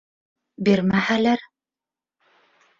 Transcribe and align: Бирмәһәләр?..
Бирмәһәләр?.. 0.69 1.45